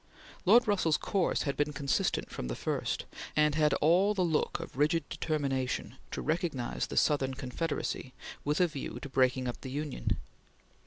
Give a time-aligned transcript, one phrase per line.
[0.45, 3.05] Lord Russell's course had been consistent from the first,
[3.35, 8.65] and had all the look of rigid determination to recognize the Southern Confederacy "with a
[8.65, 10.17] view" to breaking up the Union.